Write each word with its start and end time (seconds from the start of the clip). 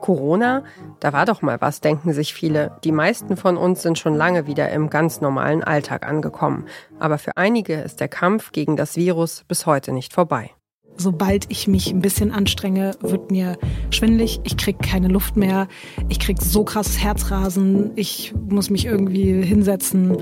Corona, 0.00 0.64
da 0.98 1.12
war 1.12 1.26
doch 1.26 1.42
mal 1.42 1.60
was, 1.60 1.80
denken 1.80 2.12
sich 2.12 2.34
viele. 2.34 2.76
Die 2.84 2.92
meisten 2.92 3.36
von 3.36 3.56
uns 3.56 3.82
sind 3.82 3.98
schon 3.98 4.14
lange 4.14 4.46
wieder 4.46 4.70
im 4.70 4.90
ganz 4.90 5.20
normalen 5.20 5.62
Alltag 5.62 6.06
angekommen. 6.06 6.66
Aber 6.98 7.18
für 7.18 7.36
einige 7.36 7.74
ist 7.74 8.00
der 8.00 8.08
Kampf 8.08 8.52
gegen 8.52 8.76
das 8.76 8.96
Virus 8.96 9.44
bis 9.46 9.66
heute 9.66 9.92
nicht 9.92 10.12
vorbei. 10.12 10.50
Sobald 10.96 11.46
ich 11.48 11.66
mich 11.66 11.92
ein 11.92 12.00
bisschen 12.00 12.30
anstrenge, 12.30 12.92
wird 13.00 13.30
mir 13.30 13.56
schwindlig. 13.90 14.40
Ich 14.44 14.56
kriege 14.56 14.78
keine 14.78 15.08
Luft 15.08 15.36
mehr. 15.36 15.68
Ich 16.08 16.18
kriege 16.18 16.42
so 16.42 16.64
krasses 16.64 16.98
Herzrasen. 16.98 17.92
Ich 17.96 18.34
muss 18.48 18.68
mich 18.68 18.86
irgendwie 18.86 19.42
hinsetzen. 19.42 20.18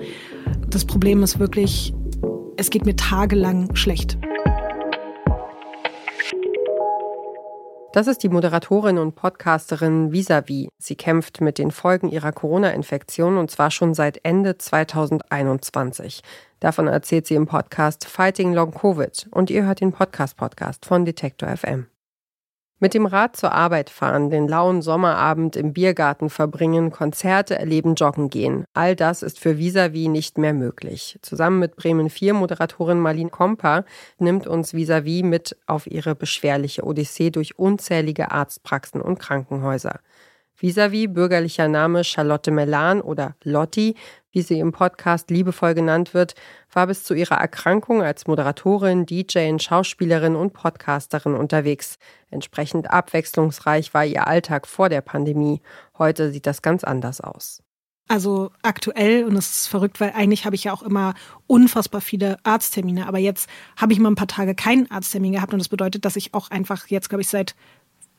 Das 0.68 0.84
Problem 0.84 1.22
ist 1.22 1.38
wirklich, 1.38 1.94
es 2.56 2.70
geht 2.70 2.84
mir 2.84 2.94
tagelang 2.94 3.74
schlecht. 3.74 4.18
Das 7.98 8.06
ist 8.06 8.22
die 8.22 8.28
Moderatorin 8.28 8.96
und 8.96 9.16
Podcasterin 9.16 10.12
Visavi. 10.12 10.68
Sie 10.78 10.94
kämpft 10.94 11.40
mit 11.40 11.58
den 11.58 11.72
Folgen 11.72 12.08
ihrer 12.08 12.30
Corona-Infektion 12.30 13.36
und 13.36 13.50
zwar 13.50 13.72
schon 13.72 13.92
seit 13.92 14.20
Ende 14.24 14.56
2021. 14.56 16.22
Davon 16.60 16.86
erzählt 16.86 17.26
sie 17.26 17.34
im 17.34 17.48
Podcast 17.48 18.06
Fighting 18.06 18.54
Long 18.54 18.70
Covid 18.70 19.26
und 19.32 19.50
ihr 19.50 19.64
hört 19.64 19.80
den 19.80 19.90
Podcast-Podcast 19.90 20.86
von 20.86 21.04
Detektor 21.04 21.48
FM. 21.48 21.88
Mit 22.80 22.94
dem 22.94 23.06
Rad 23.06 23.34
zur 23.34 23.50
Arbeit 23.50 23.90
fahren, 23.90 24.30
den 24.30 24.46
lauen 24.46 24.82
Sommerabend 24.82 25.56
im 25.56 25.72
Biergarten 25.72 26.30
verbringen, 26.30 26.92
Konzerte 26.92 27.58
erleben, 27.58 27.96
joggen 27.96 28.30
gehen. 28.30 28.64
All 28.72 28.94
das 28.94 29.24
ist 29.24 29.40
für 29.40 29.58
Visavi 29.58 30.06
nicht 30.06 30.38
mehr 30.38 30.54
möglich. 30.54 31.18
Zusammen 31.22 31.58
mit 31.58 31.74
Bremen 31.74 32.08
4 32.08 32.34
Moderatorin 32.34 33.00
Marlene 33.00 33.30
Kompa 33.30 33.84
nimmt 34.20 34.46
uns 34.46 34.74
Visavi 34.74 35.24
mit 35.24 35.56
auf 35.66 35.88
ihre 35.88 36.14
beschwerliche 36.14 36.84
Odyssee 36.84 37.30
durch 37.30 37.58
unzählige 37.58 38.30
Arztpraxen 38.30 39.00
und 39.00 39.18
Krankenhäuser. 39.18 39.98
Visavi, 40.60 41.06
bürgerlicher 41.06 41.68
Name 41.68 42.02
Charlotte 42.02 42.50
Melan 42.50 43.00
oder 43.00 43.36
Lotti, 43.44 43.94
wie 44.32 44.42
sie 44.42 44.58
im 44.58 44.72
Podcast 44.72 45.30
liebevoll 45.30 45.74
genannt 45.74 46.14
wird, 46.14 46.34
war 46.72 46.88
bis 46.88 47.04
zu 47.04 47.14
ihrer 47.14 47.36
Erkrankung 47.36 48.02
als 48.02 48.26
Moderatorin, 48.26 49.06
DJ, 49.06 49.56
Schauspielerin 49.58 50.34
und 50.34 50.54
Podcasterin 50.54 51.34
unterwegs. 51.34 51.98
Entsprechend 52.30 52.90
abwechslungsreich 52.90 53.94
war 53.94 54.04
ihr 54.04 54.26
Alltag 54.26 54.66
vor 54.66 54.88
der 54.88 55.00
Pandemie. 55.00 55.60
Heute 55.96 56.32
sieht 56.32 56.46
das 56.46 56.60
ganz 56.60 56.82
anders 56.82 57.20
aus. 57.20 57.62
Also 58.08 58.50
aktuell, 58.62 59.24
und 59.24 59.36
es 59.36 59.56
ist 59.56 59.66
verrückt, 59.68 60.00
weil 60.00 60.12
eigentlich 60.12 60.44
habe 60.44 60.56
ich 60.56 60.64
ja 60.64 60.72
auch 60.72 60.82
immer 60.82 61.14
unfassbar 61.46 62.00
viele 62.00 62.38
Arzttermine, 62.42 63.06
aber 63.06 63.18
jetzt 63.18 63.48
habe 63.76 63.92
ich 63.92 64.00
mal 64.00 64.10
ein 64.10 64.16
paar 64.16 64.26
Tage 64.26 64.54
keinen 64.54 64.90
Arzttermin 64.90 65.34
gehabt 65.34 65.52
und 65.52 65.60
das 65.60 65.68
bedeutet, 65.68 66.04
dass 66.04 66.16
ich 66.16 66.34
auch 66.34 66.50
einfach 66.50 66.86
jetzt, 66.88 67.10
glaube 67.10 67.22
ich, 67.22 67.28
seit, 67.28 67.54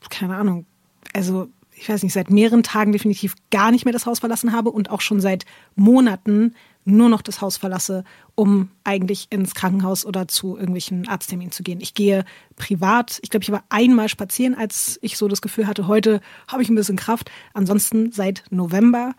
keine 0.09 0.38
Ahnung, 0.38 0.67
also 1.13 1.50
ich 1.80 1.88
weiß 1.88 2.03
nicht, 2.03 2.13
seit 2.13 2.30
mehreren 2.30 2.61
Tagen 2.61 2.91
definitiv 2.91 3.35
gar 3.52 3.72
nicht 3.72 3.85
mehr 3.85 3.94
das 3.94 4.05
Haus 4.05 4.19
verlassen 4.19 4.52
habe 4.52 4.69
und 4.69 4.89
auch 4.89 5.02
schon 5.02 5.22
seit 5.22 5.45
Monaten 5.75 6.53
nur 6.83 7.08
noch 7.08 7.22
das 7.22 7.41
Haus 7.41 7.58
verlasse, 7.58 8.03
um 8.35 8.69
eigentlich 8.83 9.27
ins 9.30 9.55
Krankenhaus 9.55 10.05
oder 10.05 10.27
zu 10.27 10.55
irgendwelchen 10.55 11.07
Arztterminen 11.07 11.52
zu 11.52 11.63
gehen. 11.63 11.80
Ich 11.81 11.94
gehe 11.94 12.25
privat. 12.57 13.19
Ich 13.22 13.30
glaube, 13.30 13.44
ich 13.44 13.52
war 13.52 13.63
einmal 13.69 14.09
spazieren, 14.09 14.55
als 14.55 15.00
ich 15.02 15.17
so 15.17 15.27
das 15.27 15.41
Gefühl 15.41 15.67
hatte, 15.67 15.88
heute 15.88 16.19
habe 16.47 16.63
ich 16.63 16.69
ein 16.69 16.75
bisschen 16.75 16.97
Kraft. 16.97 17.31
Ansonsten 17.53 18.11
seit 18.11 18.44
November, 18.50 19.13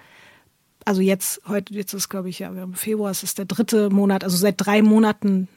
also 0.85 1.01
jetzt, 1.01 1.41
heute, 1.49 1.73
jetzt 1.73 1.95
ist 1.95 2.09
glaube 2.09 2.29
ich, 2.29 2.41
ja, 2.41 2.55
wir 2.55 2.63
haben 2.63 2.75
Februar, 2.75 3.11
es 3.11 3.23
ist 3.23 3.39
der 3.39 3.47
dritte 3.47 3.89
Monat, 3.89 4.25
also 4.25 4.37
seit 4.37 4.57
drei 4.59 4.83
Monaten 4.83 5.49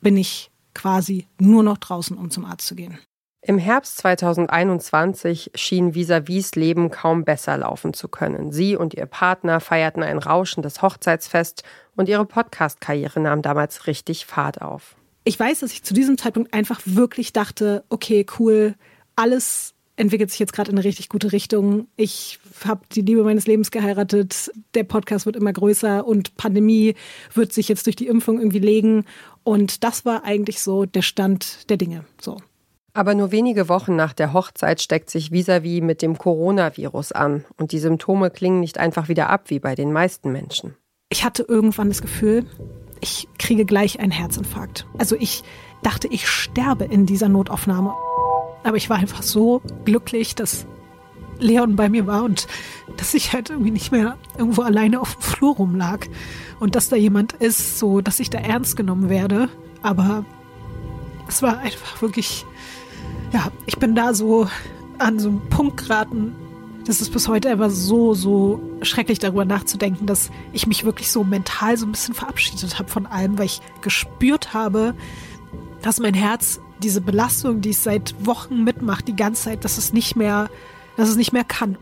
bin 0.00 0.16
ich 0.16 0.50
quasi 0.74 1.26
nur 1.40 1.62
noch 1.62 1.78
draußen, 1.78 2.16
um 2.16 2.30
zum 2.30 2.44
Arzt 2.44 2.66
zu 2.66 2.74
gehen. 2.76 2.98
Im 3.44 3.58
Herbst 3.58 3.98
2021 3.98 5.50
schien 5.56 5.96
Visavis 5.96 6.54
Leben 6.54 6.92
kaum 6.92 7.24
besser 7.24 7.58
laufen 7.58 7.92
zu 7.92 8.06
können. 8.06 8.52
Sie 8.52 8.76
und 8.76 8.94
ihr 8.94 9.06
Partner 9.06 9.58
feierten 9.58 10.04
ein 10.04 10.18
rauschendes 10.18 10.80
Hochzeitsfest 10.80 11.64
und 11.96 12.08
ihre 12.08 12.24
Podcast-Karriere 12.24 13.18
nahm 13.18 13.42
damals 13.42 13.88
richtig 13.88 14.26
Fahrt 14.26 14.62
auf. 14.62 14.94
Ich 15.24 15.40
weiß, 15.40 15.58
dass 15.58 15.72
ich 15.72 15.82
zu 15.82 15.92
diesem 15.92 16.18
Zeitpunkt 16.18 16.54
einfach 16.54 16.80
wirklich 16.84 17.32
dachte, 17.32 17.82
okay, 17.88 18.24
cool, 18.38 18.76
alles 19.16 19.74
entwickelt 19.96 20.30
sich 20.30 20.38
jetzt 20.38 20.52
gerade 20.52 20.70
in 20.70 20.78
eine 20.78 20.84
richtig 20.84 21.08
gute 21.08 21.32
Richtung. 21.32 21.88
Ich 21.96 22.38
habe 22.64 22.82
die 22.92 23.02
Liebe 23.02 23.24
meines 23.24 23.48
Lebens 23.48 23.72
geheiratet. 23.72 24.52
Der 24.74 24.84
Podcast 24.84 25.26
wird 25.26 25.34
immer 25.34 25.52
größer 25.52 26.06
und 26.06 26.36
Pandemie 26.36 26.94
wird 27.34 27.52
sich 27.52 27.68
jetzt 27.68 27.86
durch 27.86 27.96
die 27.96 28.06
Impfung 28.06 28.38
irgendwie 28.38 28.60
legen. 28.60 29.04
Und 29.42 29.82
das 29.82 30.04
war 30.04 30.22
eigentlich 30.22 30.60
so 30.60 30.86
der 30.86 31.02
Stand 31.02 31.68
der 31.70 31.76
Dinge. 31.76 32.04
So. 32.20 32.38
Aber 32.94 33.14
nur 33.14 33.32
wenige 33.32 33.68
Wochen 33.68 33.96
nach 33.96 34.12
der 34.12 34.32
Hochzeit 34.34 34.80
steckt 34.82 35.08
sich 35.08 35.32
Visavi 35.32 35.80
mit 35.80 36.02
dem 36.02 36.18
Coronavirus 36.18 37.12
an 37.12 37.44
und 37.56 37.72
die 37.72 37.78
Symptome 37.78 38.30
klingen 38.30 38.60
nicht 38.60 38.78
einfach 38.78 39.08
wieder 39.08 39.30
ab 39.30 39.44
wie 39.46 39.60
bei 39.60 39.74
den 39.74 39.92
meisten 39.92 40.30
Menschen. 40.30 40.76
Ich 41.08 41.24
hatte 41.24 41.42
irgendwann 41.42 41.88
das 41.88 42.02
Gefühl, 42.02 42.44
ich 43.00 43.28
kriege 43.38 43.64
gleich 43.64 43.98
einen 43.98 44.12
Herzinfarkt. 44.12 44.86
Also 44.98 45.16
ich 45.18 45.42
dachte, 45.82 46.06
ich 46.08 46.28
sterbe 46.28 46.84
in 46.84 47.06
dieser 47.06 47.28
Notaufnahme. 47.28 47.94
Aber 48.62 48.76
ich 48.76 48.88
war 48.90 48.98
einfach 48.98 49.22
so 49.22 49.62
glücklich, 49.84 50.34
dass 50.34 50.66
Leon 51.38 51.76
bei 51.76 51.88
mir 51.88 52.06
war 52.06 52.22
und 52.22 52.46
dass 52.96 53.14
ich 53.14 53.32
halt 53.32 53.50
irgendwie 53.50 53.72
nicht 53.72 53.90
mehr 53.90 54.16
irgendwo 54.38 54.62
alleine 54.62 55.00
auf 55.00 55.14
dem 55.14 55.22
Flur 55.22 55.56
rumlag 55.56 56.06
und 56.60 56.76
dass 56.76 56.88
da 56.88 56.96
jemand 56.96 57.32
ist, 57.32 57.78
so 57.78 58.00
dass 58.00 58.20
ich 58.20 58.30
da 58.30 58.38
ernst 58.38 58.76
genommen 58.76 59.08
werde. 59.08 59.48
Aber 59.82 60.24
es 61.28 61.42
war 61.42 61.58
einfach 61.58 62.02
wirklich 62.02 62.44
ja, 63.32 63.50
ich 63.66 63.78
bin 63.78 63.94
da 63.94 64.14
so 64.14 64.48
an 64.98 65.18
so 65.18 65.28
einem 65.28 65.40
Punkt 65.48 65.78
geraten, 65.78 66.34
das 66.86 67.00
ist 67.00 67.12
bis 67.12 67.28
heute 67.28 67.50
einfach 67.50 67.70
so, 67.70 68.14
so 68.14 68.60
schrecklich 68.82 69.18
darüber 69.18 69.44
nachzudenken, 69.44 70.06
dass 70.06 70.30
ich 70.52 70.66
mich 70.66 70.84
wirklich 70.84 71.10
so 71.10 71.24
mental 71.24 71.76
so 71.76 71.86
ein 71.86 71.92
bisschen 71.92 72.14
verabschiedet 72.14 72.78
habe 72.78 72.88
von 72.88 73.06
allem, 73.06 73.38
weil 73.38 73.46
ich 73.46 73.60
gespürt 73.80 74.52
habe, 74.52 74.94
dass 75.80 76.00
mein 76.00 76.14
Herz 76.14 76.60
diese 76.82 77.00
Belastung, 77.00 77.60
die 77.60 77.70
es 77.70 77.84
seit 77.84 78.14
Wochen 78.26 78.64
mitmacht, 78.64 79.06
die 79.06 79.16
ganze 79.16 79.44
Zeit, 79.44 79.64
dass 79.64 79.78
es 79.78 79.92
nicht 79.92 80.16
mehr, 80.16 80.50
dass 80.96 81.08
es 81.08 81.16
nicht 81.16 81.32
mehr 81.32 81.44
kann. 81.44 81.78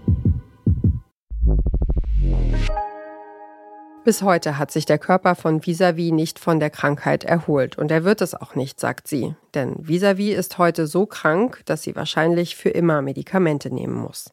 Bis 4.03 4.23
heute 4.23 4.57
hat 4.57 4.71
sich 4.71 4.87
der 4.87 4.99
Körper 4.99 5.35
von 5.35 5.67
Visavi 5.67 6.11
nicht 6.11 6.39
von 6.39 6.59
der 6.59 6.71
Krankheit 6.71 7.23
erholt 7.23 7.77
und 7.77 7.91
er 7.91 8.03
wird 8.03 8.23
es 8.23 8.35
auch 8.35 8.55
nicht, 8.55 8.81
sagt 8.81 9.07
sie. 9.07 9.35
Denn 9.53 9.77
Visavi 9.79 10.33
ist 10.33 10.57
heute 10.57 10.87
so 10.87 11.05
krank, 11.05 11.61
dass 11.67 11.83
sie 11.83 11.95
wahrscheinlich 11.95 12.57
für 12.57 12.71
immer 12.71 13.03
Medikamente 13.03 13.73
nehmen 13.73 13.95
muss. 13.95 14.33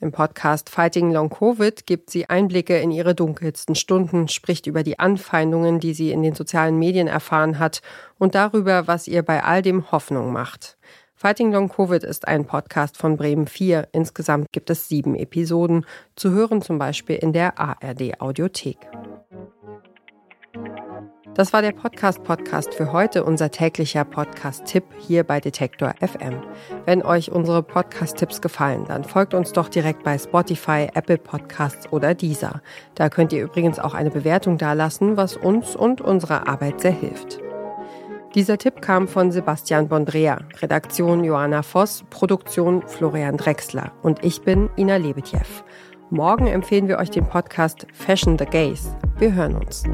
Im 0.00 0.10
Podcast 0.10 0.70
Fighting 0.70 1.12
Long 1.12 1.28
Covid 1.28 1.86
gibt 1.86 2.08
sie 2.08 2.30
Einblicke 2.30 2.78
in 2.78 2.90
ihre 2.90 3.14
dunkelsten 3.14 3.74
Stunden, 3.74 4.28
spricht 4.28 4.66
über 4.66 4.82
die 4.82 4.98
Anfeindungen, 4.98 5.80
die 5.80 5.92
sie 5.92 6.10
in 6.10 6.22
den 6.22 6.34
sozialen 6.34 6.78
Medien 6.78 7.06
erfahren 7.06 7.58
hat 7.58 7.82
und 8.18 8.34
darüber, 8.34 8.86
was 8.86 9.06
ihr 9.06 9.22
bei 9.22 9.44
all 9.44 9.60
dem 9.60 9.92
Hoffnung 9.92 10.32
macht. 10.32 10.78
Fighting 11.16 11.52
Long 11.52 11.68
Covid 11.68 12.02
ist 12.02 12.26
ein 12.26 12.44
Podcast 12.44 12.96
von 12.96 13.16
Bremen 13.16 13.46
4. 13.46 13.88
Insgesamt 13.92 14.48
gibt 14.52 14.68
es 14.68 14.88
sieben 14.88 15.14
Episoden, 15.14 15.86
zu 16.16 16.32
hören 16.32 16.60
zum 16.60 16.78
Beispiel 16.78 17.16
in 17.16 17.32
der 17.32 17.58
ARD 17.58 18.20
Audiothek. 18.20 18.78
Das 21.34 21.52
war 21.52 21.62
der 21.62 21.72
Podcast-Podcast 21.72 22.74
für 22.74 22.92
heute, 22.92 23.24
unser 23.24 23.50
täglicher 23.50 24.04
Podcast-Tipp 24.04 24.84
hier 24.98 25.24
bei 25.24 25.40
Detektor 25.40 25.94
FM. 26.00 26.40
Wenn 26.84 27.02
euch 27.02 27.32
unsere 27.32 27.62
Podcast-Tipps 27.62 28.40
gefallen, 28.40 28.84
dann 28.86 29.02
folgt 29.02 29.34
uns 29.34 29.52
doch 29.52 29.68
direkt 29.68 30.04
bei 30.04 30.16
Spotify, 30.18 30.88
Apple 30.94 31.18
Podcasts 31.18 31.92
oder 31.92 32.14
Deezer. 32.14 32.60
Da 32.94 33.08
könnt 33.08 33.32
ihr 33.32 33.42
übrigens 33.42 33.78
auch 33.78 33.94
eine 33.94 34.10
Bewertung 34.10 34.58
dalassen, 34.58 35.16
was 35.16 35.36
uns 35.36 35.74
und 35.74 36.00
unserer 36.00 36.48
Arbeit 36.48 36.80
sehr 36.80 36.92
hilft. 36.92 37.43
Dieser 38.34 38.58
Tipp 38.58 38.82
kam 38.82 39.06
von 39.06 39.30
Sebastian 39.30 39.86
Bondrea, 39.86 40.40
Redaktion 40.60 41.22
Johanna 41.22 41.62
Voss, 41.62 42.02
Produktion 42.10 42.82
Florian 42.82 43.36
Drexler 43.36 43.92
und 44.02 44.24
ich 44.24 44.42
bin 44.42 44.68
Ina 44.76 44.96
Lebetjew. 44.96 45.38
Morgen 46.10 46.48
empfehlen 46.48 46.88
wir 46.88 46.98
euch 46.98 47.10
den 47.10 47.28
Podcast 47.28 47.86
Fashion 47.92 48.36
the 48.36 48.44
Gays. 48.44 48.88
Wir 49.18 49.32
hören 49.32 49.54
uns. 49.54 49.84